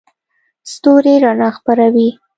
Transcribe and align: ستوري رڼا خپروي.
ستوري 0.71 1.15
رڼا 1.23 1.49
خپروي. 1.57 2.07